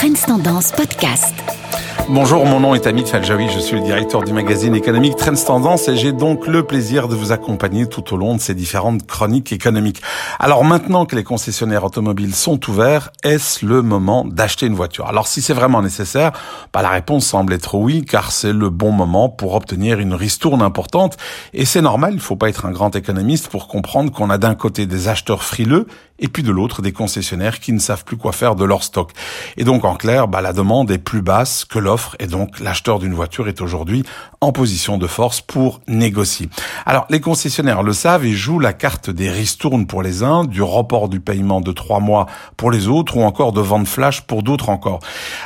[0.00, 1.34] Trends Tendance Podcast.
[2.08, 5.88] Bonjour, mon nom est Amit Faljaoui, je suis le directeur du magazine économique Trends Tendance
[5.88, 9.52] et j'ai donc le plaisir de vous accompagner tout au long de ces différentes chroniques
[9.52, 10.00] économiques.
[10.38, 15.06] Alors maintenant que les concessionnaires automobiles sont ouverts, est-ce le moment d'acheter une voiture?
[15.06, 16.32] Alors si c'est vraiment nécessaire,
[16.72, 20.62] bah, la réponse semble être oui, car c'est le bon moment pour obtenir une ristourne
[20.62, 21.18] importante
[21.52, 24.54] et c'est normal, il faut pas être un grand économiste pour comprendre qu'on a d'un
[24.54, 25.86] côté des acheteurs frileux
[26.20, 29.12] et puis de l'autre des concessionnaires qui ne savent plus quoi faire de leur stock.
[29.56, 32.98] Et donc en clair, bah, la demande est plus basse que l'offre et donc l'acheteur
[32.98, 34.04] d'une voiture est aujourd'hui
[34.40, 36.48] en position de force pour négocier.
[36.86, 40.62] Alors les concessionnaires le savent et jouent la carte des ristournes pour les uns, du
[40.62, 44.42] report du paiement de trois mois pour les autres ou encore de vente flash pour
[44.42, 45.00] d'autres encore.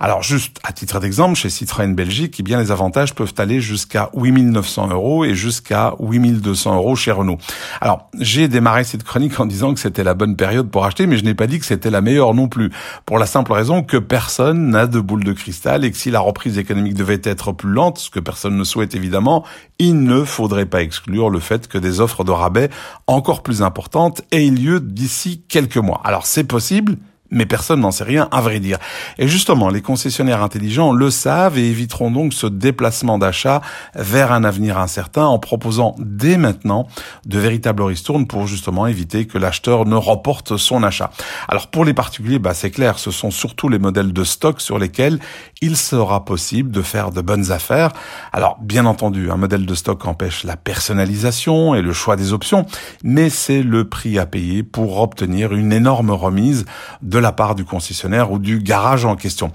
[0.00, 4.10] Alors juste à titre d'exemple, chez Citroën Belgique, eh bien les avantages peuvent aller jusqu'à
[4.14, 7.38] 8900 euros et jusqu'à 8200 euros chez Renault.
[7.80, 11.16] Alors j'ai démarré cette chronique en disant que c'était la bonne période pour acheter, mais
[11.16, 12.70] je n'ai pas dit que c'était la meilleure non plus.
[13.06, 16.20] Pour la simple raison que personne n'a de boule de cristal et que si la
[16.20, 19.44] reprise économique devait être plus lente, ce que personne ne souhaite évidemment,
[19.78, 22.70] il ne faudrait pas exclure le fait que des offres de rabais
[23.06, 26.00] encore plus importantes aient lieu d'ici quelques mois.
[26.04, 26.96] Alors c'est possible,
[27.30, 28.78] mais personne n'en sait rien, à vrai dire.
[29.18, 33.60] Et justement, les concessionnaires intelligents le savent et éviteront donc ce déplacement d'achat
[33.94, 36.88] vers un avenir incertain en proposant dès maintenant
[37.26, 41.10] de véritables ristournes pour justement éviter que l'acheteur ne reporte son achat.
[41.48, 44.78] Alors pour les particuliers, bah c'est clair, ce sont surtout les modèles de stock sur
[44.78, 45.18] lesquels
[45.60, 47.92] il sera possible de faire de bonnes affaires.
[48.32, 52.66] Alors bien entendu, un modèle de stock empêche la personnalisation et le choix des options,
[53.02, 56.64] mais c'est le prix à payer pour obtenir une énorme remise
[57.02, 59.52] de de la part du concessionnaire ou du garage en question.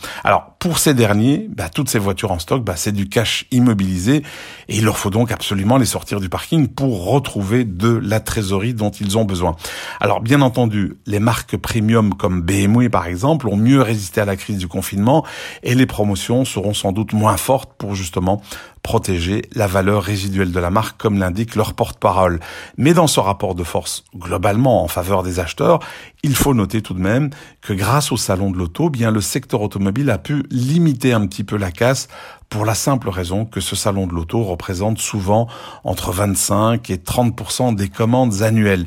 [0.63, 4.23] Pour ces derniers, bah, toutes ces voitures en stock, bah, c'est du cash immobilisé
[4.69, 8.73] et il leur faut donc absolument les sortir du parking pour retrouver de la trésorerie
[8.73, 9.57] dont ils ont besoin.
[9.99, 14.37] Alors bien entendu, les marques premium comme BMW par exemple ont mieux résisté à la
[14.37, 15.25] crise du confinement
[15.63, 18.41] et les promotions seront sans doute moins fortes pour justement
[18.83, 22.41] protéger la valeur résiduelle de la marque comme l'indique leur porte-parole.
[22.77, 25.79] Mais dans ce rapport de force globalement en faveur des acheteurs,
[26.21, 27.29] il faut noter tout de même
[27.61, 31.43] que grâce au salon de l'auto, bien le secteur automobile a pu limiter un petit
[31.43, 32.07] peu la casse
[32.47, 35.47] pour la simple raison que ce salon de l'auto représente souvent
[35.83, 38.85] entre 25 et 30% des commandes annuelles.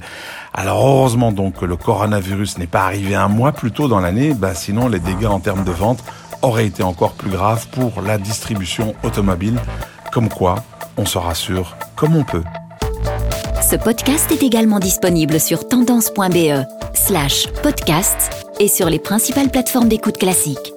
[0.54, 4.34] Alors heureusement donc que le coronavirus n'est pas arrivé un mois plus tôt dans l'année,
[4.34, 6.04] bah sinon les dégâts en termes de vente
[6.42, 9.58] auraient été encore plus graves pour la distribution automobile.
[10.12, 10.64] Comme quoi,
[10.96, 12.44] on se rassure comme on peut.
[13.68, 20.18] Ce podcast est également disponible sur tendance.be slash podcast et sur les principales plateformes d'écoute
[20.18, 20.75] classiques.